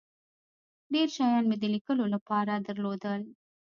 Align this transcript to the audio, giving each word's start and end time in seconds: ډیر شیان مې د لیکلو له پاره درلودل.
ډیر 0.93 1.07
شیان 1.15 1.43
مې 1.49 1.55
د 1.59 1.63
لیکلو 1.73 2.03
له 2.13 2.19
پاره 2.27 2.55
درلودل. 2.67 3.21